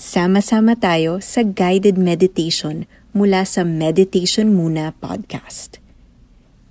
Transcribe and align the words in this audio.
sama-sama 0.00 0.80
tayo 0.80 1.20
sa 1.20 1.44
guided 1.44 2.00
meditation 2.00 2.88
mula 3.12 3.44
sa 3.44 3.68
Meditation 3.68 4.48
Muna 4.48 4.96
podcast. 4.96 5.76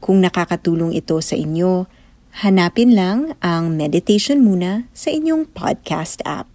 Kung 0.02 0.18
nakakatulong 0.26 0.98
ito 0.98 1.14
sa 1.22 1.38
inyo, 1.38 1.86
hanapin 2.42 2.98
lang 2.98 3.38
ang 3.38 3.78
Meditation 3.78 4.42
Muna 4.42 4.90
sa 4.98 5.14
inyong 5.14 5.46
podcast 5.46 6.26
app. 6.26 6.50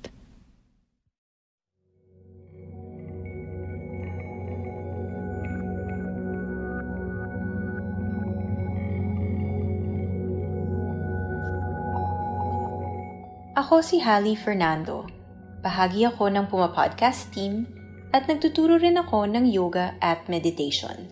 Ako 13.55 13.79
si 13.79 14.03
Hallie 14.03 14.35
Fernando. 14.35 15.14
Bahagi 15.65 16.05
ako 16.05 16.29
ng 16.29 16.53
Puma 16.53 16.69
Podcast 16.69 17.33
team 17.33 17.65
at 18.13 18.29
nagtuturo 18.29 18.77
rin 18.77 19.01
ako 19.01 19.25
ng 19.25 19.49
yoga 19.49 19.97
at 20.05 20.29
meditation. 20.29 21.09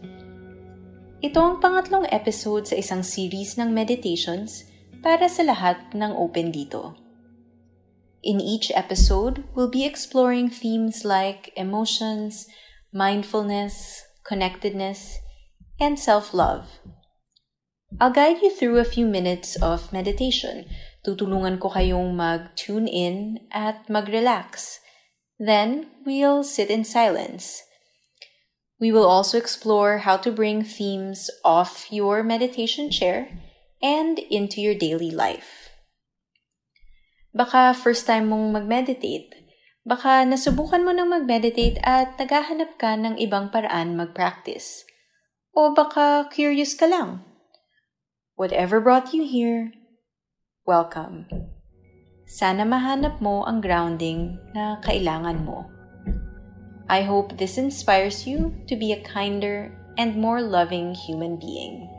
Ito 1.24 1.40
ang 1.40 1.56
pangatlong 1.64 2.04
episode 2.12 2.68
sa 2.68 2.76
isang 2.76 3.00
series 3.00 3.56
ng 3.56 3.72
meditations 3.72 4.68
para 5.00 5.24
sa 5.32 5.48
lahat 5.48 5.80
ng 5.96 6.12
open 6.12 6.52
dito. 6.52 7.00
In 8.20 8.44
each 8.44 8.68
episode, 8.76 9.40
we'll 9.56 9.72
be 9.72 9.88
exploring 9.88 10.52
themes 10.52 11.00
like 11.00 11.48
emotions, 11.56 12.44
mindfulness, 12.92 14.04
connectedness, 14.20 15.16
and 15.80 15.96
self-love. 15.96 16.68
I'll 17.96 18.12
guide 18.12 18.44
you 18.44 18.52
through 18.52 18.76
a 18.76 18.84
few 18.84 19.08
minutes 19.08 19.56
of 19.64 19.96
meditation 19.96 20.68
Tutulungan 21.02 21.58
ko 21.58 21.66
kayong 21.66 22.14
mag-tune 22.14 22.86
in 22.86 23.42
at 23.50 23.90
mag-relax. 23.90 24.78
Then, 25.34 25.90
we'll 26.06 26.46
sit 26.46 26.70
in 26.70 26.86
silence. 26.86 27.66
We 28.78 28.94
will 28.94 29.06
also 29.06 29.34
explore 29.34 30.06
how 30.06 30.18
to 30.22 30.30
bring 30.30 30.62
themes 30.62 31.26
off 31.42 31.90
your 31.90 32.22
meditation 32.22 32.90
chair 32.90 33.26
and 33.82 34.22
into 34.30 34.62
your 34.62 34.78
daily 34.78 35.10
life. 35.10 35.74
Baka 37.34 37.74
first 37.74 38.06
time 38.06 38.30
mong 38.30 38.54
mag-meditate. 38.54 39.34
Baka 39.82 40.22
nasubukan 40.22 40.86
mo 40.86 40.94
nang 40.94 41.10
mag-meditate 41.10 41.82
at 41.82 42.14
naghahanap 42.14 42.78
ka 42.78 42.94
ng 42.94 43.18
ibang 43.18 43.50
paraan 43.50 43.98
mag-practice. 43.98 44.86
O 45.50 45.74
baka 45.74 46.30
curious 46.30 46.78
ka 46.78 46.86
lang. 46.86 47.26
Whatever 48.38 48.78
brought 48.78 49.10
you 49.10 49.26
here, 49.26 49.74
welcome. 50.62 51.26
Sana 52.22 52.62
mahanap 52.62 53.18
mo 53.18 53.42
ang 53.42 53.58
grounding 53.58 54.38
na 54.54 54.78
kailangan 54.78 55.42
mo. 55.42 55.66
I 56.86 57.02
hope 57.02 57.34
this 57.34 57.58
inspires 57.58 58.30
you 58.30 58.54
to 58.70 58.78
be 58.78 58.94
a 58.94 59.02
kinder 59.02 59.74
and 59.98 60.14
more 60.14 60.38
loving 60.38 60.94
human 60.94 61.34
being. 61.34 61.90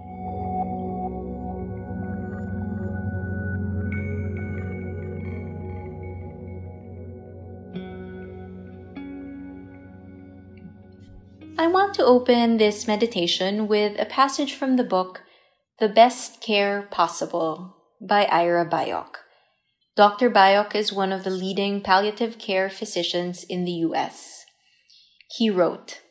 I 11.59 11.68
want 11.68 11.94
to 12.00 12.06
open 12.06 12.57
this 12.57 12.88
meditation 12.88 13.68
with 13.68 14.00
a 14.00 14.07
passage 14.07 14.56
from 14.56 14.79
the 14.79 14.88
book 14.88 15.22
The 15.79 15.90
Best 15.90 16.40
Care 16.40 16.88
Possible 16.90 17.82
by 18.08 18.25
Ira 18.25 18.69
Byock. 18.69 19.16
Dr. 19.96 20.30
Byock 20.30 20.75
is 20.75 20.91
one 20.91 21.12
of 21.12 21.24
the 21.24 21.30
leading 21.30 21.81
palliative 21.81 22.38
care 22.38 22.69
physicians 22.69 23.44
in 23.44 23.64
the 23.64 23.72
US. 23.88 24.46
He 25.38 25.50
wrote 25.50 26.02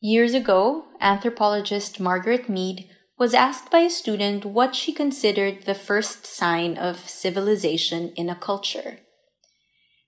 Years 0.00 0.34
ago, 0.34 0.84
anthropologist 1.00 1.98
Margaret 1.98 2.48
Mead 2.48 2.88
was 3.18 3.32
asked 3.32 3.70
by 3.70 3.78
a 3.78 3.90
student 3.90 4.44
what 4.44 4.74
she 4.74 4.92
considered 4.92 5.62
the 5.62 5.74
first 5.74 6.26
sign 6.26 6.76
of 6.76 7.08
civilization 7.08 8.12
in 8.14 8.28
a 8.28 8.36
culture. 8.36 8.98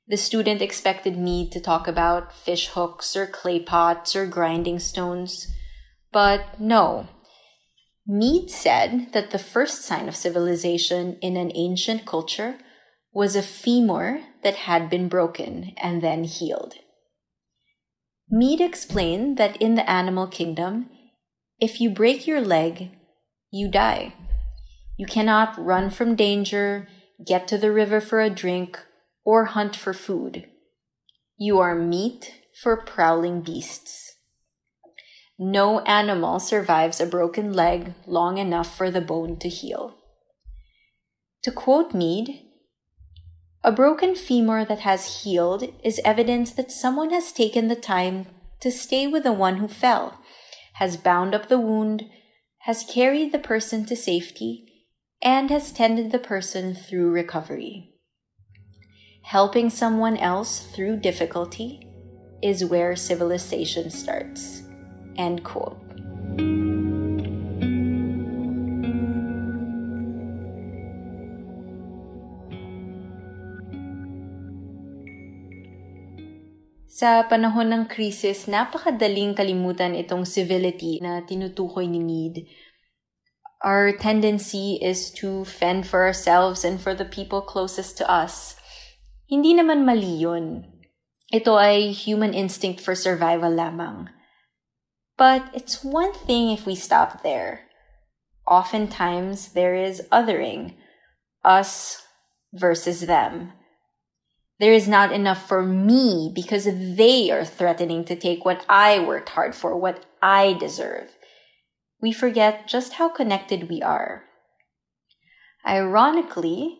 The 0.06 0.18
student 0.18 0.60
expected 0.60 1.16
Mead 1.16 1.52
to 1.52 1.60
talk 1.60 1.88
about 1.88 2.34
fish 2.34 2.68
hooks 2.68 3.16
or 3.16 3.26
clay 3.26 3.60
pots 3.60 4.14
or 4.14 4.26
grinding 4.26 4.78
stones, 4.78 5.48
but 6.12 6.60
no, 6.60 7.08
Mead 8.10 8.50
said 8.50 9.12
that 9.12 9.32
the 9.32 9.38
first 9.38 9.82
sign 9.82 10.08
of 10.08 10.16
civilization 10.16 11.18
in 11.20 11.36
an 11.36 11.52
ancient 11.54 12.06
culture 12.06 12.56
was 13.12 13.36
a 13.36 13.42
femur 13.42 14.20
that 14.42 14.54
had 14.54 14.88
been 14.88 15.08
broken 15.08 15.74
and 15.76 16.02
then 16.02 16.24
healed. 16.24 16.76
Mead 18.30 18.62
explained 18.62 19.36
that 19.36 19.60
in 19.60 19.74
the 19.74 19.88
animal 19.90 20.26
kingdom, 20.26 20.88
if 21.60 21.82
you 21.82 21.90
break 21.90 22.26
your 22.26 22.40
leg, 22.40 22.90
you 23.50 23.68
die. 23.70 24.14
You 24.96 25.04
cannot 25.04 25.62
run 25.62 25.90
from 25.90 26.16
danger, 26.16 26.88
get 27.26 27.46
to 27.48 27.58
the 27.58 27.72
river 27.72 28.00
for 28.00 28.22
a 28.22 28.30
drink, 28.30 28.78
or 29.22 29.46
hunt 29.46 29.76
for 29.76 29.92
food. 29.92 30.46
You 31.36 31.58
are 31.58 31.74
meat 31.74 32.34
for 32.62 32.76
prowling 32.76 33.42
beasts. 33.42 34.07
No 35.38 35.80
animal 35.80 36.40
survives 36.40 37.00
a 37.00 37.06
broken 37.06 37.52
leg 37.52 37.94
long 38.06 38.38
enough 38.38 38.76
for 38.76 38.90
the 38.90 39.00
bone 39.00 39.38
to 39.38 39.48
heal. 39.48 39.94
To 41.44 41.52
quote 41.52 41.94
Mead, 41.94 42.42
a 43.62 43.70
broken 43.70 44.16
femur 44.16 44.64
that 44.64 44.80
has 44.80 45.22
healed 45.22 45.72
is 45.84 46.00
evidence 46.04 46.50
that 46.52 46.72
someone 46.72 47.10
has 47.10 47.32
taken 47.32 47.68
the 47.68 47.76
time 47.76 48.26
to 48.60 48.72
stay 48.72 49.06
with 49.06 49.22
the 49.22 49.32
one 49.32 49.58
who 49.58 49.68
fell, 49.68 50.20
has 50.74 50.96
bound 50.96 51.34
up 51.34 51.48
the 51.48 51.60
wound, 51.60 52.04
has 52.62 52.84
carried 52.84 53.30
the 53.30 53.38
person 53.38 53.84
to 53.86 53.94
safety, 53.94 54.86
and 55.22 55.50
has 55.50 55.72
tended 55.72 56.10
the 56.10 56.18
person 56.18 56.74
through 56.74 57.10
recovery. 57.10 57.94
Helping 59.22 59.70
someone 59.70 60.16
else 60.16 60.66
through 60.74 60.96
difficulty 60.96 61.86
is 62.42 62.64
where 62.64 62.96
civilization 62.96 63.90
starts. 63.90 64.67
End 65.18 65.42
quote. 65.42 65.88
Sa 76.98 77.22
panahon 77.30 77.70
ng 77.70 77.84
krisis, 77.86 78.50
napakadaling 78.50 79.30
kalimutan 79.38 79.94
itong 79.94 80.26
civility 80.26 80.98
na 80.98 81.22
tinutukoy 81.22 81.86
ni 81.86 82.02
Mead. 82.02 82.42
Our 83.62 83.94
tendency 83.94 84.82
is 84.82 85.14
to 85.22 85.46
fend 85.46 85.86
for 85.86 86.02
ourselves 86.02 86.66
and 86.66 86.82
for 86.82 86.98
the 86.98 87.06
people 87.06 87.38
closest 87.38 88.02
to 88.02 88.06
us. 88.10 88.58
Hindi 89.30 89.54
naman 89.54 89.86
mali 89.86 90.26
yun. 90.26 90.66
Ito 91.30 91.54
ay 91.54 91.94
human 91.94 92.34
instinct 92.34 92.82
for 92.82 92.98
survival 92.98 93.54
lamang. 93.54 94.10
But 95.18 95.50
it's 95.52 95.82
one 95.84 96.12
thing 96.14 96.52
if 96.52 96.64
we 96.64 96.76
stop 96.76 97.22
there. 97.22 97.62
Oftentimes, 98.46 99.52
there 99.52 99.74
is 99.74 100.00
othering, 100.12 100.76
us 101.44 102.06
versus 102.54 103.00
them. 103.00 103.52
There 104.60 104.72
is 104.72 104.88
not 104.88 105.12
enough 105.12 105.46
for 105.46 105.62
me 105.62 106.32
because 106.34 106.64
they 106.64 107.30
are 107.30 107.44
threatening 107.44 108.04
to 108.06 108.16
take 108.16 108.44
what 108.44 108.64
I 108.68 109.00
worked 109.00 109.30
hard 109.30 109.54
for, 109.54 109.76
what 109.76 110.06
I 110.22 110.54
deserve. 110.54 111.10
We 112.00 112.12
forget 112.12 112.68
just 112.68 112.94
how 112.94 113.08
connected 113.08 113.68
we 113.68 113.82
are. 113.82 114.24
Ironically, 115.66 116.78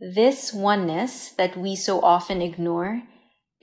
this 0.00 0.52
oneness 0.52 1.30
that 1.30 1.56
we 1.56 1.76
so 1.76 2.00
often 2.00 2.40
ignore 2.40 3.02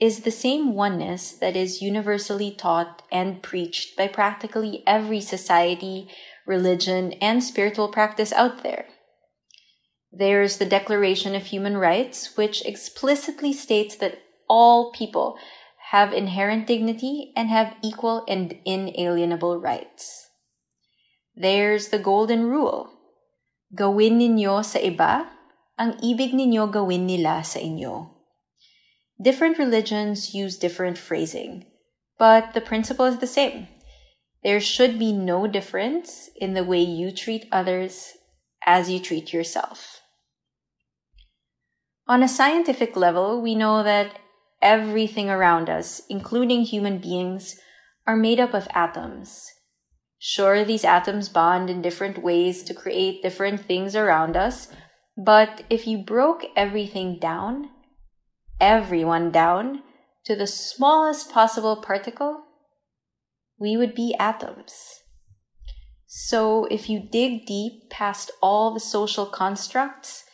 is 0.00 0.20
the 0.20 0.32
same 0.32 0.72
oneness 0.72 1.32
that 1.32 1.54
is 1.54 1.82
universally 1.82 2.50
taught 2.50 3.02
and 3.12 3.42
preached 3.42 3.96
by 3.96 4.08
practically 4.08 4.82
every 4.86 5.20
society, 5.20 6.08
religion, 6.46 7.12
and 7.20 7.44
spiritual 7.44 7.88
practice 7.88 8.32
out 8.32 8.62
there. 8.62 8.86
There's 10.10 10.56
the 10.56 10.66
Declaration 10.66 11.36
of 11.36 11.52
Human 11.52 11.76
Rights, 11.76 12.36
which 12.36 12.64
explicitly 12.64 13.52
states 13.52 13.94
that 13.96 14.18
all 14.48 14.90
people 14.90 15.36
have 15.92 16.12
inherent 16.12 16.66
dignity 16.66 17.32
and 17.36 17.48
have 17.48 17.76
equal 17.82 18.24
and 18.26 18.56
inalienable 18.64 19.60
rights. 19.60 20.30
There's 21.36 21.88
the 21.88 21.98
Golden 21.98 22.46
Rule. 22.46 22.90
Gawin 23.70 24.18
ninyo 24.18 24.64
sa 24.64 24.82
iba, 24.82 25.30
ang 25.78 25.94
ibig 26.02 26.34
ninyo 26.34 26.66
gawin 26.72 27.06
nila 27.06 27.46
sa 27.46 27.62
inyo. 27.62 28.19
Different 29.22 29.58
religions 29.58 30.34
use 30.34 30.56
different 30.56 30.96
phrasing, 30.96 31.66
but 32.18 32.54
the 32.54 32.60
principle 32.60 33.04
is 33.04 33.18
the 33.18 33.26
same. 33.26 33.68
There 34.42 34.60
should 34.60 34.98
be 34.98 35.12
no 35.12 35.46
difference 35.46 36.30
in 36.36 36.54
the 36.54 36.64
way 36.64 36.80
you 36.80 37.10
treat 37.10 37.46
others 37.52 38.14
as 38.64 38.88
you 38.88 38.98
treat 38.98 39.32
yourself. 39.32 40.00
On 42.08 42.22
a 42.22 42.28
scientific 42.28 42.96
level, 42.96 43.42
we 43.42 43.54
know 43.54 43.82
that 43.82 44.18
everything 44.62 45.28
around 45.28 45.68
us, 45.68 46.00
including 46.08 46.62
human 46.62 46.98
beings, 46.98 47.60
are 48.06 48.16
made 48.16 48.40
up 48.40 48.54
of 48.54 48.68
atoms. 48.74 49.46
Sure, 50.18 50.64
these 50.64 50.84
atoms 50.84 51.28
bond 51.28 51.68
in 51.68 51.82
different 51.82 52.22
ways 52.22 52.62
to 52.62 52.74
create 52.74 53.22
different 53.22 53.60
things 53.60 53.94
around 53.94 54.36
us, 54.36 54.68
but 55.16 55.62
if 55.68 55.86
you 55.86 55.98
broke 55.98 56.44
everything 56.56 57.18
down, 57.18 57.68
everyone 58.60 59.30
down 59.32 59.82
to 60.24 60.36
the 60.36 60.46
smallest 60.46 61.32
possible 61.32 61.76
particle, 61.76 62.44
we 63.58 63.76
would 63.76 63.94
be 63.94 64.14
atoms. 64.20 65.00
So 66.06 66.66
if 66.70 66.90
you 66.90 67.00
dig 67.00 67.46
deep 67.46 67.88
past 67.88 68.30
all 68.42 68.74
the 68.74 68.80
social 68.80 69.26
constructs, 69.26 70.24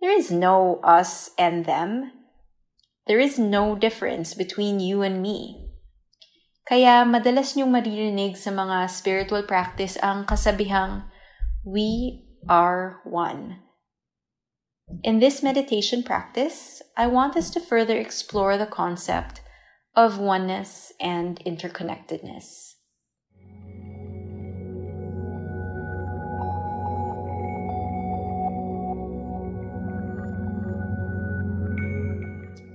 there 0.00 0.12
is 0.12 0.30
no 0.30 0.80
us 0.84 1.30
and 1.38 1.64
them. 1.64 2.12
There 3.06 3.18
is 3.18 3.38
no 3.38 3.74
difference 3.74 4.34
between 4.34 4.78
you 4.78 5.02
and 5.02 5.22
me. 5.22 5.66
Kaya 6.66 7.06
madalas 7.06 7.54
niyong 7.54 7.70
maririnig 7.70 8.34
sa 8.34 8.50
mga 8.50 8.90
spiritual 8.90 9.46
practice 9.46 9.94
ang 10.02 10.26
kasabihang, 10.26 11.06
we 11.62 12.22
are 12.50 12.98
one. 13.06 13.65
In 15.02 15.18
this 15.18 15.42
meditation 15.42 16.04
practice, 16.04 16.80
I 16.96 17.08
want 17.08 17.36
us 17.36 17.50
to 17.50 17.60
further 17.60 17.96
explore 17.98 18.56
the 18.56 18.66
concept 18.66 19.40
of 19.96 20.18
oneness 20.18 20.92
and 21.00 21.40
interconnectedness. 21.44 22.74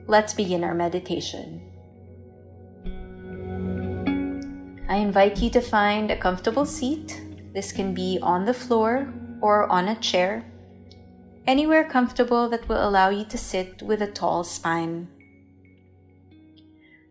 Let's 0.08 0.34
begin 0.34 0.66
our 0.66 0.74
meditation. 0.74 1.62
I 4.90 4.98
invite 4.98 5.42
you 5.42 5.50
to 5.52 5.62
find 5.62 6.12
a 6.12 6.18
comfortable 6.18 6.66
seat. 6.66 7.22
This 7.54 7.72
can 7.72 7.94
be 7.94 8.20
on 8.22 8.44
the 8.44 8.54
floor 8.54 9.14
or 9.42 9.72
on 9.72 9.88
a 9.88 10.00
chair 10.02 10.51
anywhere 11.52 11.84
comfortable 11.84 12.48
that 12.48 12.66
will 12.70 12.88
allow 12.88 13.10
you 13.10 13.26
to 13.26 13.38
sit 13.38 13.82
with 13.82 14.02
a 14.02 14.08
tall 14.08 14.42
spine. 14.42 15.06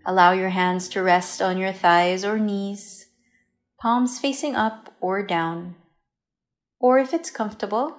Allow 0.06 0.32
your 0.32 0.48
hands 0.48 0.88
to 0.88 1.02
rest 1.02 1.42
on 1.42 1.58
your 1.58 1.74
thighs 1.74 2.24
or 2.24 2.38
knees, 2.38 3.04
palms 3.78 4.18
facing 4.18 4.56
up 4.56 4.94
or 4.98 5.22
down. 5.22 5.74
Or 6.80 6.98
if 6.98 7.12
it's 7.12 7.30
comfortable, 7.30 7.98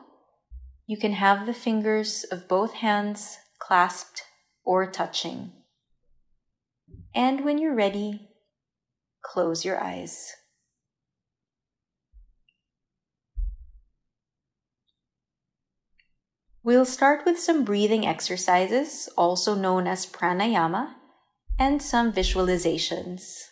you 0.87 0.97
can 0.97 1.13
have 1.13 1.45
the 1.45 1.53
fingers 1.53 2.23
of 2.31 2.47
both 2.47 2.73
hands 2.73 3.37
clasped 3.59 4.23
or 4.65 4.89
touching. 4.89 5.51
And 7.13 7.45
when 7.45 7.59
you're 7.59 7.75
ready, 7.75 8.29
close 9.23 9.63
your 9.63 9.79
eyes. 9.79 10.33
We'll 16.63 16.85
start 16.85 17.25
with 17.25 17.39
some 17.39 17.63
breathing 17.63 18.05
exercises, 18.05 19.09
also 19.17 19.55
known 19.55 19.87
as 19.87 20.05
pranayama, 20.05 20.93
and 21.57 21.81
some 21.81 22.13
visualizations. 22.13 23.47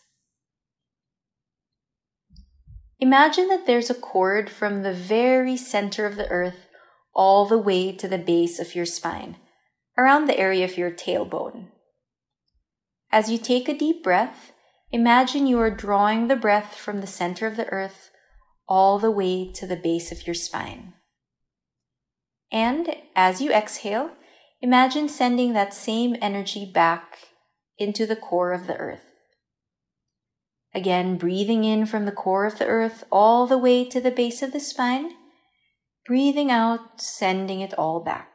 Imagine 2.99 3.47
that 3.47 3.65
there's 3.65 3.89
a 3.89 3.95
cord 3.95 4.49
from 4.49 4.83
the 4.83 4.93
very 4.93 5.57
center 5.57 6.05
of 6.05 6.17
the 6.17 6.29
earth 6.29 6.67
all 7.15 7.47
the 7.47 7.57
way 7.57 7.91
to 7.93 8.07
the 8.07 8.17
base 8.19 8.59
of 8.59 8.75
your 8.75 8.85
spine, 8.85 9.37
around 9.97 10.27
the 10.27 10.37
area 10.37 10.63
of 10.63 10.77
your 10.77 10.91
tailbone. 10.91 11.69
As 13.11 13.31
you 13.31 13.39
take 13.39 13.67
a 13.67 13.77
deep 13.77 14.03
breath, 14.03 14.51
imagine 14.91 15.47
you 15.47 15.59
are 15.59 15.71
drawing 15.71 16.27
the 16.27 16.35
breath 16.35 16.75
from 16.75 17.01
the 17.01 17.07
center 17.07 17.47
of 17.47 17.57
the 17.57 17.67
earth 17.69 18.11
all 18.67 18.99
the 18.99 19.09
way 19.09 19.51
to 19.53 19.65
the 19.65 19.75
base 19.75 20.11
of 20.11 20.27
your 20.27 20.35
spine. 20.35 20.93
And 22.51 22.95
as 23.15 23.41
you 23.41 23.51
exhale, 23.51 24.11
imagine 24.61 25.07
sending 25.07 25.53
that 25.53 25.73
same 25.73 26.15
energy 26.21 26.69
back 26.71 27.19
into 27.77 28.05
the 28.05 28.15
core 28.15 28.51
of 28.51 28.67
the 28.67 28.75
earth. 28.75 29.05
Again, 30.73 31.17
breathing 31.17 31.63
in 31.63 31.85
from 31.85 32.05
the 32.05 32.11
core 32.11 32.45
of 32.45 32.59
the 32.59 32.65
earth 32.65 33.03
all 33.11 33.47
the 33.47 33.57
way 33.57 33.85
to 33.85 33.99
the 33.99 34.11
base 34.11 34.41
of 34.41 34.51
the 34.51 34.59
spine, 34.59 35.11
breathing 36.05 36.51
out, 36.51 37.01
sending 37.01 37.61
it 37.61 37.73
all 37.73 38.03
back. 38.03 38.27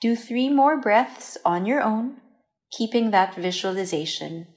Do 0.00 0.16
three 0.16 0.48
more 0.48 0.80
breaths 0.80 1.38
on 1.44 1.64
your 1.64 1.80
own, 1.80 2.16
keeping 2.76 3.10
that 3.10 3.36
visualization 3.36 4.48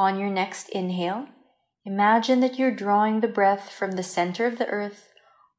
On 0.00 0.18
your 0.18 0.30
next 0.30 0.70
inhale, 0.70 1.26
imagine 1.84 2.40
that 2.40 2.58
you're 2.58 2.74
drawing 2.74 3.20
the 3.20 3.28
breath 3.28 3.70
from 3.70 3.92
the 3.92 4.02
center 4.02 4.46
of 4.46 4.56
the 4.56 4.66
earth 4.68 5.10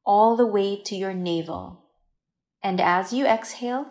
all 0.04 0.36
the 0.36 0.44
way 0.44 0.82
to 0.82 0.96
your 0.96 1.14
navel. 1.14 1.84
And 2.60 2.80
as 2.80 3.12
you 3.12 3.24
exhale, 3.24 3.86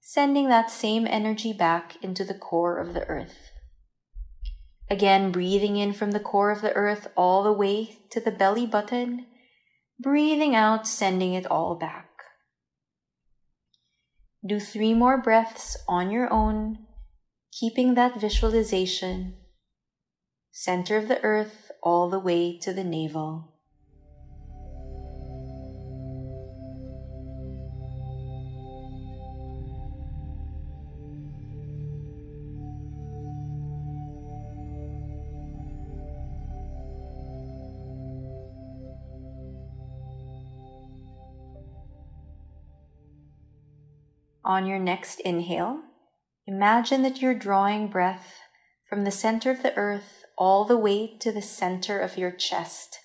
sending 0.00 0.48
that 0.48 0.72
same 0.72 1.06
energy 1.06 1.52
back 1.52 2.02
into 2.02 2.24
the 2.24 2.34
core 2.34 2.78
of 2.78 2.94
the 2.94 3.06
earth. 3.06 3.52
Again, 4.90 5.30
breathing 5.30 5.76
in 5.76 5.92
from 5.92 6.10
the 6.10 6.18
core 6.18 6.50
of 6.50 6.62
the 6.62 6.72
earth 6.72 7.06
all 7.16 7.44
the 7.44 7.52
way 7.52 8.00
to 8.10 8.18
the 8.18 8.32
belly 8.32 8.66
button, 8.66 9.26
breathing 10.00 10.56
out, 10.56 10.84
sending 10.84 11.32
it 11.32 11.46
all 11.46 11.76
back. 11.76 12.10
Do 14.44 14.58
three 14.58 14.94
more 14.94 15.22
breaths 15.22 15.76
on 15.86 16.10
your 16.10 16.28
own, 16.32 16.86
keeping 17.52 17.94
that 17.94 18.20
visualization 18.20 19.36
center 20.54 20.98
of 20.98 21.08
the 21.08 21.20
earth 21.22 21.72
all 21.82 22.10
the 22.10 22.18
way 22.18 22.58
to 22.58 22.74
the 22.74 22.84
navel. 22.84 23.48
On 44.44 44.66
your 44.66 44.78
next 44.78 45.20
inhale, 45.20 45.80
imagine 46.46 47.02
that 47.02 47.22
you're 47.22 47.32
drawing 47.32 47.88
breath 47.88 48.40
from 48.86 49.04
the 49.04 49.10
center 49.10 49.50
of 49.50 49.62
the 49.62 49.74
earth 49.76 50.21
all 50.42 50.64
the 50.64 50.76
way 50.76 51.06
to 51.06 51.30
the 51.30 51.40
center 51.40 52.00
of 52.00 52.18
your 52.18 52.32
chest. 52.32 52.98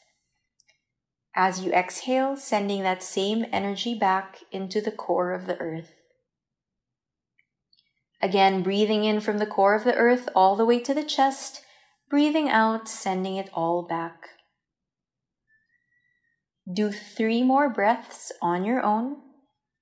As 1.35 1.63
you 1.63 1.71
exhale, 1.71 2.35
sending 2.35 2.81
that 2.81 3.03
same 3.03 3.45
energy 3.51 3.93
back 3.93 4.39
into 4.51 4.81
the 4.81 4.91
core 4.91 5.33
of 5.33 5.45
the 5.45 5.55
earth. 5.59 5.91
Again, 8.23 8.63
breathing 8.63 9.03
in 9.03 9.21
from 9.21 9.37
the 9.37 9.45
core 9.45 9.75
of 9.75 9.83
the 9.83 9.93
earth 9.93 10.27
all 10.35 10.55
the 10.55 10.65
way 10.65 10.79
to 10.79 10.95
the 10.95 11.03
chest, 11.03 11.61
breathing 12.09 12.49
out, 12.49 12.89
sending 12.89 13.35
it 13.35 13.51
all 13.53 13.85
back. 13.87 14.29
Do 16.73 16.91
three 16.91 17.43
more 17.43 17.69
breaths 17.69 18.31
on 18.41 18.65
your 18.65 18.81
own, 18.81 19.17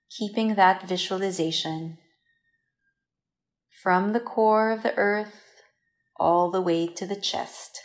keeping 0.09 0.55
that 0.55 0.89
visualization. 0.89 1.99
From 3.81 4.11
the 4.11 4.19
core 4.19 4.71
of 4.71 4.83
the 4.83 4.93
earth 4.97 5.44
all 6.17 6.51
the 6.51 6.61
way 6.61 6.87
to 6.87 7.05
the 7.05 7.15
chest. 7.15 7.81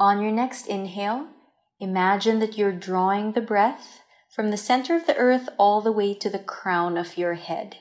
On 0.00 0.22
your 0.22 0.30
next 0.30 0.68
inhale, 0.68 1.26
imagine 1.80 2.38
that 2.38 2.56
you're 2.56 2.70
drawing 2.70 3.32
the 3.32 3.40
breath 3.40 4.02
from 4.34 4.50
the 4.50 4.56
center 4.56 4.94
of 4.94 5.06
the 5.06 5.16
earth 5.16 5.48
all 5.58 5.80
the 5.80 5.92
way 5.92 6.14
to 6.14 6.30
the 6.30 6.38
crown 6.38 6.96
of 6.96 7.16
your 7.16 7.34
head. 7.34 7.76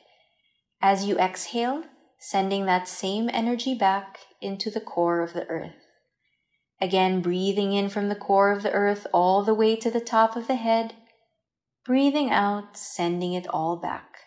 As 0.82 1.06
you 1.06 1.18
exhale, 1.18 1.84
sending 2.20 2.66
that 2.66 2.88
same 2.88 3.30
energy 3.34 3.76
back 3.76 4.20
into 4.42 4.70
the 4.70 4.82
core 4.82 5.22
of 5.22 5.34
the 5.34 5.48
earth. 5.48 5.76
Again, 6.80 7.22
breathing 7.22 7.74
in 7.74 7.90
from 7.90 8.10
the 8.10 8.16
core 8.16 8.52
of 8.52 8.64
the 8.64 8.72
earth 8.72 9.08
all 9.14 9.44
the 9.44 9.54
way 9.54 9.76
to 9.76 9.90
the 9.90 10.00
top 10.00 10.36
of 10.36 10.48
the 10.48 10.56
head, 10.56 10.94
breathing 11.86 12.30
out, 12.30 12.78
sending 12.78 13.34
it 13.34 13.48
all 13.48 13.78
back. 13.78 14.18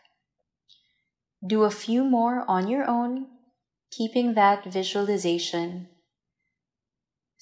Do 1.46 1.62
a 1.62 1.70
few 1.70 2.04
more 2.04 2.44
on 2.48 2.68
your 2.68 2.84
own, 2.84 3.26
keeping 3.90 4.34
that 4.34 4.64
visualization 4.64 5.88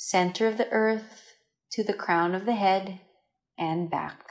center 0.00 0.46
of 0.46 0.56
the 0.56 0.70
earth 0.70 1.34
to 1.72 1.82
the 1.82 1.92
crown 1.92 2.32
of 2.32 2.46
the 2.46 2.54
head 2.54 3.00
and 3.58 3.90
back. 3.90 4.27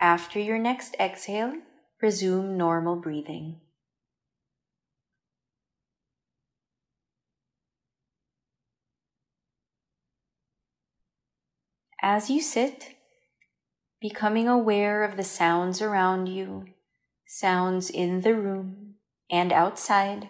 After 0.00 0.38
your 0.38 0.58
next 0.58 0.94
exhale, 1.00 1.54
resume 2.00 2.56
normal 2.56 2.96
breathing. 2.96 3.60
As 12.00 12.30
you 12.30 12.40
sit, 12.40 12.94
becoming 14.00 14.46
aware 14.46 15.02
of 15.02 15.16
the 15.16 15.24
sounds 15.24 15.82
around 15.82 16.28
you, 16.28 16.66
sounds 17.26 17.90
in 17.90 18.20
the 18.20 18.34
room 18.34 18.94
and 19.28 19.52
outside. 19.52 20.28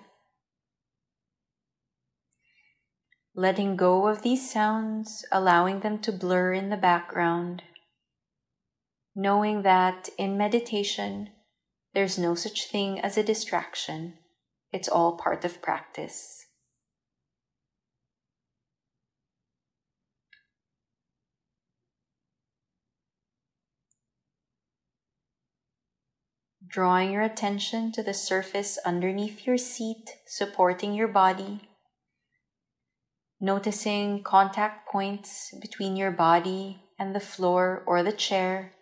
Letting 3.34 3.76
go 3.76 4.08
of 4.08 4.22
these 4.22 4.50
sounds, 4.50 5.26
allowing 5.30 5.80
them 5.80 5.98
to 6.00 6.10
blur 6.10 6.54
in 6.54 6.70
the 6.70 6.78
background. 6.78 7.62
Knowing 9.14 9.62
that 9.62 10.08
in 10.16 10.36
meditation, 10.36 11.30
there's 11.94 12.18
no 12.18 12.34
such 12.34 12.70
thing 12.70 13.00
as 13.00 13.16
a 13.16 13.22
distraction. 13.22 14.14
It's 14.72 14.88
all 14.88 15.16
part 15.16 15.44
of 15.44 15.62
practice. 15.62 16.48
drawing 26.68 27.12
your 27.12 27.22
attention 27.22 27.90
to 27.92 28.02
the 28.02 28.14
surface 28.14 28.78
underneath 28.84 29.46
your 29.46 29.56
seat, 29.56 30.16
supporting 30.26 30.92
your 30.92 31.08
body. 31.08 31.60
Noticing 33.40 34.22
contact 34.22 34.88
points 34.88 35.54
between 35.60 35.96
your 35.96 36.10
body 36.10 36.82
and 36.98 37.14
the 37.14 37.20
floor 37.20 37.82
or 37.86 38.02
the 38.02 38.12
chair. 38.12 38.72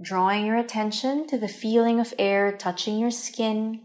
Drawing 0.00 0.44
your 0.44 0.56
attention 0.56 1.26
to 1.28 1.38
the 1.38 1.48
feeling 1.48 1.98
of 2.00 2.12
air 2.18 2.54
touching 2.54 2.98
your 2.98 3.10
skin, 3.10 3.80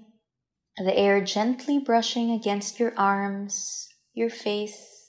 the 0.77 0.97
air 0.97 1.23
gently 1.23 1.79
brushing 1.79 2.31
against 2.31 2.79
your 2.79 2.93
arms, 2.97 3.87
your 4.13 4.29
face, 4.29 5.01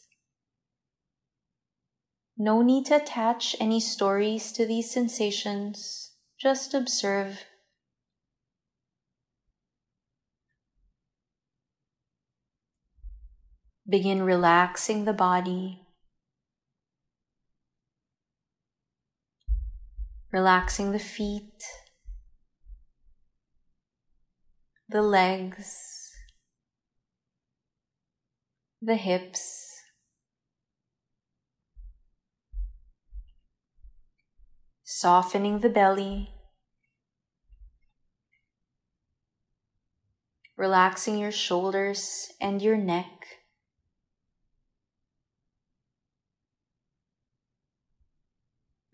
no 2.38 2.62
need 2.62 2.86
to 2.86 2.96
attach 2.96 3.54
any 3.60 3.78
stories 3.78 4.52
to 4.52 4.66
these 4.66 4.90
sensations, 4.90 6.12
just 6.40 6.72
observe. 6.72 7.44
Begin 13.88 14.22
relaxing 14.22 15.04
the 15.04 15.12
body, 15.12 15.81
relaxing 20.32 20.92
the 20.92 20.98
feet, 20.98 21.62
the 24.88 25.02
legs, 25.02 26.10
the 28.80 28.96
hips. 28.96 29.68
softening 35.02 35.58
the 35.58 35.68
belly, 35.68 36.30
relaxing 40.56 41.18
your 41.18 41.32
shoulders 41.32 42.28
and 42.40 42.62
your 42.62 42.76
neck. 42.76 43.41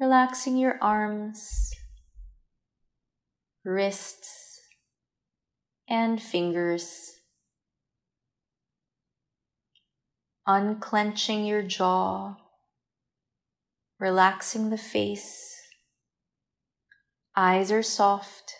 Relaxing 0.00 0.56
your 0.56 0.78
arms, 0.80 1.72
wrists, 3.64 4.60
and 5.88 6.22
fingers. 6.22 7.16
Unclenching 10.46 11.44
your 11.44 11.62
jaw, 11.62 12.36
relaxing 13.98 14.70
the 14.70 14.78
face. 14.78 15.56
Eyes 17.36 17.72
are 17.72 17.82
soft, 17.82 18.54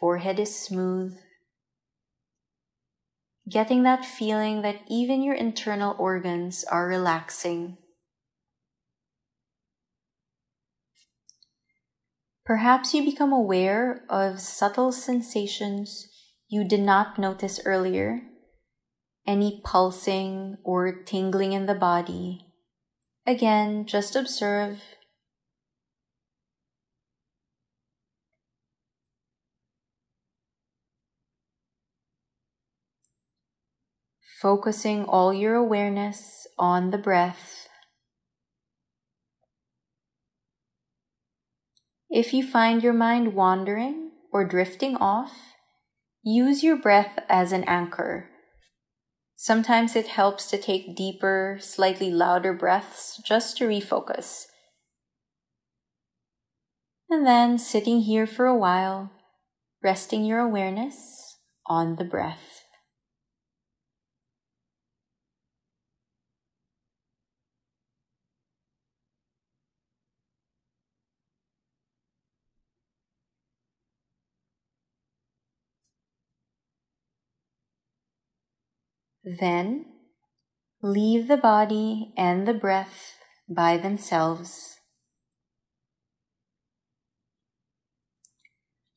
forehead 0.00 0.40
is 0.40 0.58
smooth. 0.58 1.18
Getting 3.46 3.82
that 3.82 4.06
feeling 4.06 4.62
that 4.62 4.80
even 4.88 5.22
your 5.22 5.34
internal 5.34 5.94
organs 5.98 6.64
are 6.64 6.88
relaxing. 6.88 7.76
Perhaps 12.48 12.94
you 12.94 13.04
become 13.04 13.30
aware 13.30 14.06
of 14.08 14.40
subtle 14.40 14.90
sensations 14.90 16.08
you 16.48 16.64
did 16.64 16.80
not 16.80 17.18
notice 17.18 17.60
earlier, 17.66 18.22
any 19.26 19.60
pulsing 19.66 20.56
or 20.64 20.90
tingling 21.04 21.52
in 21.52 21.66
the 21.66 21.74
body. 21.74 22.46
Again, 23.26 23.84
just 23.84 24.16
observe 24.16 24.80
focusing 34.40 35.04
all 35.04 35.34
your 35.34 35.54
awareness 35.54 36.46
on 36.58 36.92
the 36.92 36.96
breath. 36.96 37.67
If 42.10 42.32
you 42.32 42.46
find 42.46 42.82
your 42.82 42.94
mind 42.94 43.34
wandering 43.34 44.12
or 44.32 44.44
drifting 44.44 44.96
off, 44.96 45.54
use 46.22 46.62
your 46.62 46.76
breath 46.76 47.18
as 47.28 47.52
an 47.52 47.64
anchor. 47.64 48.30
Sometimes 49.36 49.94
it 49.94 50.08
helps 50.08 50.48
to 50.50 50.58
take 50.58 50.96
deeper, 50.96 51.58
slightly 51.60 52.10
louder 52.10 52.52
breaths 52.52 53.20
just 53.24 53.56
to 53.58 53.68
refocus. 53.68 54.46
And 57.10 57.26
then 57.26 57.58
sitting 57.58 58.00
here 58.00 58.26
for 58.26 58.46
a 58.46 58.56
while, 58.56 59.10
resting 59.82 60.24
your 60.24 60.40
awareness 60.40 61.36
on 61.66 61.96
the 61.96 62.04
breath. 62.04 62.57
Then 79.28 79.84
leave 80.82 81.28
the 81.28 81.36
body 81.36 82.14
and 82.16 82.48
the 82.48 82.54
breath 82.54 83.16
by 83.46 83.76
themselves. 83.76 84.78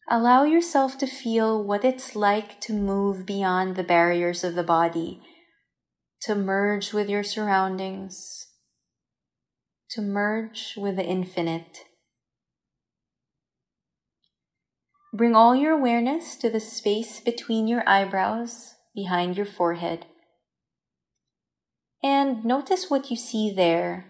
Allow 0.10 0.46
yourself 0.46 0.98
to 1.00 1.08
feel 1.08 1.62
what 1.62 1.84
it's 1.84 2.16
like 2.16 2.62
to 2.62 2.74
move 2.74 3.26
beyond 3.26 3.76
the 3.76 3.84
barriers 3.84 4.46
of 4.46 4.56
the 4.56 4.64
body, 4.64 5.22
to 6.22 6.34
merge 6.34 6.94
with 6.94 7.10
your 7.10 7.24
surroundings, 7.24 8.48
to 9.90 10.02
merge 10.02 10.76
with 10.78 10.96
the 10.96 11.06
infinite. 11.06 11.80
Bring 15.14 15.36
all 15.36 15.58
your 15.58 15.74
awareness 15.74 16.38
to 16.38 16.50
the 16.50 16.62
space 16.62 17.20
between 17.20 17.68
your 17.68 17.84
eyebrows, 17.86 18.76
behind 18.96 19.36
your 19.36 19.46
forehead. 19.46 20.06
And 22.04 22.44
notice 22.44 22.90
what 22.90 23.12
you 23.12 23.18
see 23.18 23.54
there. 23.56 24.08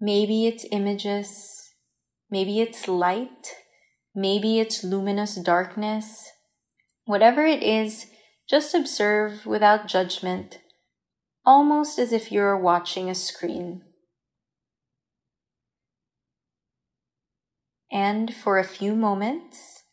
Maybe 0.00 0.46
it's 0.46 0.66
images, 0.70 1.70
maybe 2.30 2.60
it's 2.60 2.88
light 2.88 3.54
Maybe 4.14 4.60
it's 4.60 4.84
luminous 4.84 5.36
darkness. 5.36 6.30
Whatever 7.06 7.46
it 7.46 7.62
is, 7.62 8.06
just 8.48 8.74
observe 8.74 9.46
without 9.46 9.88
judgment, 9.88 10.58
almost 11.46 11.98
as 11.98 12.12
if 12.12 12.30
you're 12.30 12.56
watching 12.56 13.08
a 13.08 13.14
screen. 13.14 13.82
And 17.90 18.34
for 18.34 18.58
a 18.58 18.64
few 18.64 18.94
moments, 18.94 19.84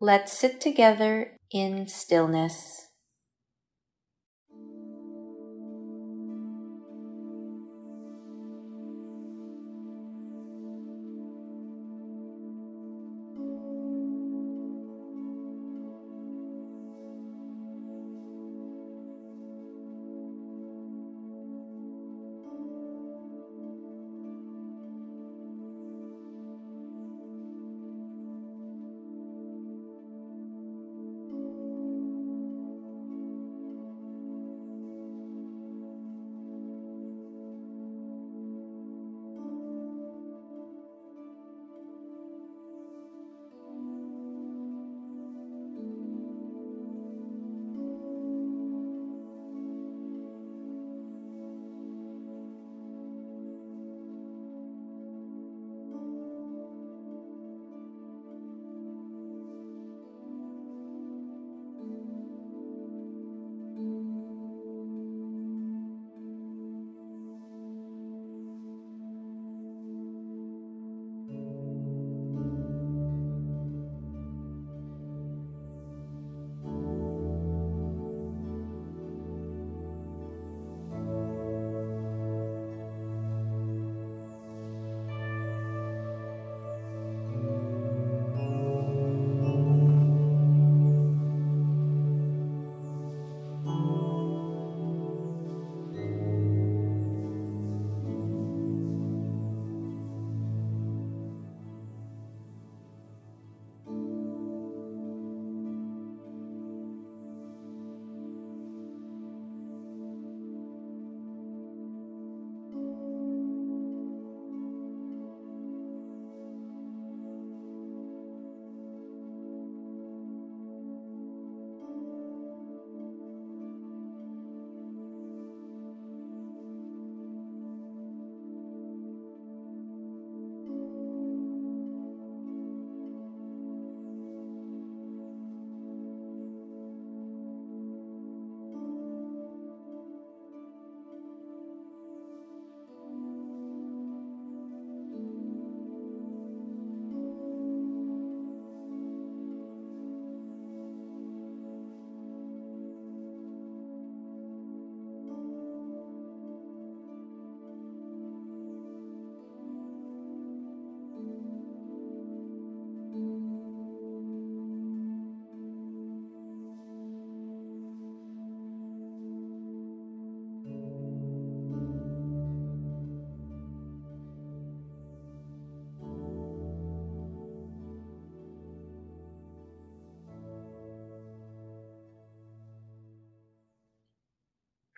let's 0.00 0.32
sit 0.36 0.60
together 0.60 1.36
in 1.50 1.88
stillness. 1.88 2.88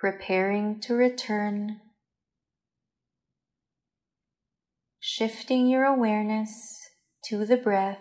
Preparing 0.02 0.80
to 0.80 0.94
return, 0.94 1.80
shifting 4.98 5.68
your 5.68 5.84
awareness 5.84 6.50
to 7.22 7.46
the 7.46 7.56
breath. 7.56 8.00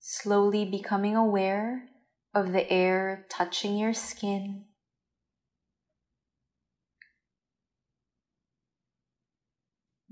Slowly 0.00 0.66
becoming 0.66 1.16
aware 1.16 1.84
of 2.34 2.52
the 2.52 2.70
air 2.70 3.24
touching 3.30 3.78
your 3.78 3.94
skin. 3.94 4.66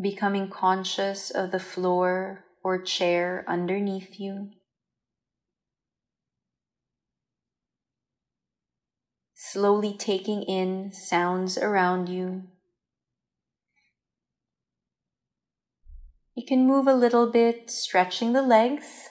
Becoming 0.00 0.48
conscious 0.48 1.30
of 1.30 1.50
the 1.50 1.58
floor 1.58 2.44
or 2.62 2.80
chair 2.80 3.44
underneath 3.48 4.20
you. 4.20 4.50
Slowly 9.34 9.94
taking 9.96 10.42
in 10.42 10.92
sounds 10.92 11.56
around 11.56 12.08
you. 12.08 12.44
You 16.34 16.44
can 16.46 16.66
move 16.66 16.86
a 16.86 16.94
little 16.94 17.30
bit, 17.30 17.70
stretching 17.70 18.32
the 18.32 18.42
legs, 18.42 19.08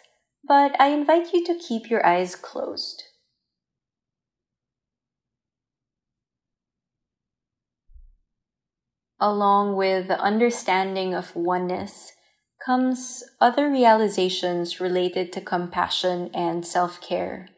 but 0.47 0.80
I 0.80 0.89
invite 0.89 1.34
you 1.34 1.43
to 1.45 1.56
keep 1.56 1.89
your 1.89 2.06
eyes 2.06 2.36
closed. 2.36 3.04
Along 9.20 9.76
with 9.76 10.08
the 10.08 10.20
understanding 10.20 11.14
of 11.14 11.36
oneness, 11.36 12.14
comes 12.66 13.24
other 13.40 13.70
realizations 13.70 14.80
related 14.80 15.32
to 15.34 15.42
compassion 15.42 16.30
and 16.34 16.66
self 16.66 17.00
care. 17.02 17.50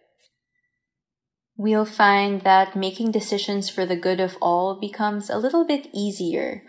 We'll 1.57 1.85
find 1.85 2.41
that 2.41 2.75
making 2.75 3.11
decisions 3.11 3.69
for 3.69 3.85
the 3.85 3.95
good 3.95 4.19
of 4.19 4.37
all 4.41 4.79
becomes 4.79 5.29
a 5.29 5.37
little 5.37 5.65
bit 5.65 5.89
easier. 5.93 6.63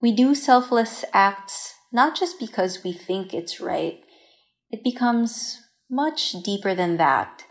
We 0.00 0.12
do 0.12 0.34
selfless 0.34 1.04
acts 1.12 1.74
not 1.94 2.16
just 2.16 2.40
because 2.40 2.82
we 2.82 2.92
think 2.92 3.32
it's 3.32 3.60
right, 3.60 4.00
it 4.68 4.82
becomes 4.82 5.60
much 5.88 6.32
deeper 6.42 6.74
than 6.74 6.96
that. 6.96 7.44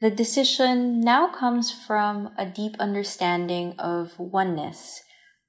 The 0.00 0.10
decision 0.10 1.00
now 1.00 1.28
comes 1.28 1.70
from 1.70 2.30
a 2.36 2.44
deep 2.44 2.74
understanding 2.80 3.74
of 3.78 4.18
oneness, 4.18 5.00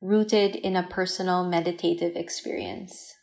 rooted 0.01 0.55
in 0.55 0.75
a 0.75 0.83
personal 0.83 1.47
meditative 1.47 2.15
experience. 2.15 3.13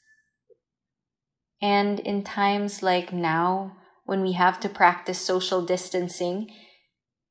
And 1.61 1.99
in 2.01 2.23
times 2.23 2.83
like 2.83 3.13
now, 3.13 3.77
when 4.05 4.23
we 4.23 4.33
have 4.33 4.61
to 4.61 4.69
practice 4.69 5.21
social 5.21 5.61
distancing, 5.63 6.51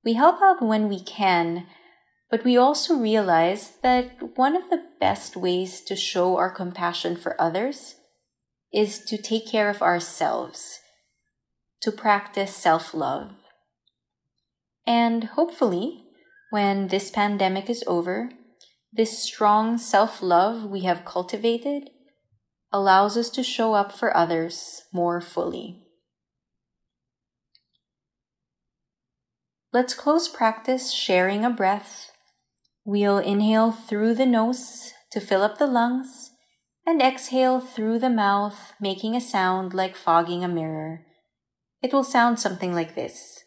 we 0.03 0.13
help 0.13 0.41
out 0.41 0.61
when 0.61 0.89
we 0.89 1.01
can, 1.01 1.65
but 2.29 2.43
we 2.43 2.57
also 2.57 2.95
realize 2.95 3.77
that 3.83 4.37
one 4.37 4.55
of 4.55 4.69
the 4.69 4.83
best 4.99 5.35
ways 5.35 5.81
to 5.81 5.95
show 5.95 6.37
our 6.37 6.51
compassion 6.51 7.15
for 7.15 7.39
others 7.41 7.95
is 8.73 8.99
to 9.05 9.17
take 9.17 9.47
care 9.47 9.69
of 9.69 9.81
ourselves, 9.81 10.79
to 11.81 11.91
practice 11.91 12.55
self 12.55 12.93
love. 12.93 13.31
And 14.85 15.23
hopefully, 15.23 16.03
when 16.51 16.87
this 16.87 17.09
pandemic 17.09 17.69
is 17.69 17.83
over, 17.87 18.29
this 18.97 19.19
strong 19.19 19.77
self 19.77 20.23
love 20.23 20.63
we 20.63 20.81
have 20.81 21.05
cultivated 21.05 21.91
allows 22.73 23.15
us 23.15 23.29
to 23.29 23.43
show 23.43 23.75
up 23.75 23.91
for 23.91 24.15
others 24.17 24.81
more 24.91 25.21
fully. 25.21 25.83
Let's 29.71 29.93
close 29.93 30.27
practice 30.27 30.91
sharing 30.91 31.45
a 31.45 31.49
breath. 31.51 32.09
We'll 32.83 33.19
inhale 33.19 33.71
through 33.71 34.15
the 34.15 34.25
nose 34.25 34.93
to 35.11 35.21
fill 35.21 35.43
up 35.43 35.59
the 35.59 35.67
lungs 35.67 36.31
and 36.85 37.01
exhale 37.01 37.59
through 37.59 37.99
the 37.99 38.09
mouth, 38.09 38.73
making 38.81 39.15
a 39.15 39.21
sound 39.21 39.73
like 39.73 39.95
fogging 39.95 40.43
a 40.43 40.47
mirror. 40.47 41.05
It 41.83 41.93
will 41.93 42.03
sound 42.03 42.39
something 42.39 42.73
like 42.73 42.95
this. 42.95 43.43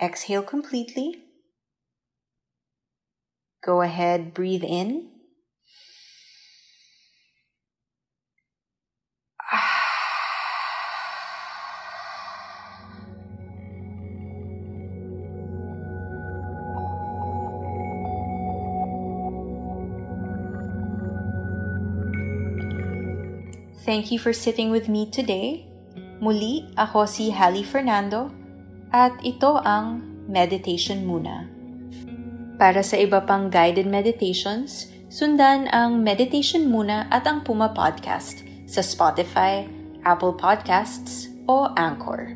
Exhale 0.00 0.42
completely. 0.42 1.22
Go 3.64 3.80
ahead, 3.80 4.34
breathe 4.34 4.62
in. 4.62 5.08
Thank 23.86 24.10
you 24.10 24.18
for 24.18 24.32
sitting 24.32 24.70
with 24.70 24.88
me 24.88 25.08
today. 25.08 25.64
Muli, 26.20 26.68
ako 26.76 27.06
si 27.06 27.30
Hallie 27.30 27.62
Fernando 27.62 28.45
at 28.92 29.16
ito 29.24 29.56
ang 29.64 30.04
Meditation 30.28 31.08
Muna. 31.08 31.48
Para 32.60 32.84
sa 32.84 33.00
iba 33.00 33.24
pang 33.24 33.48
guided 33.48 33.88
meditations, 33.88 34.92
sundan 35.08 35.68
ang 35.72 36.04
Meditation 36.04 36.68
Muna 36.68 37.08
at 37.08 37.24
ang 37.24 37.40
Puma 37.40 37.72
Podcast 37.72 38.44
sa 38.68 38.84
Spotify, 38.84 39.64
Apple 40.04 40.36
Podcasts 40.36 41.32
o 41.48 41.72
Anchor. 41.80 42.35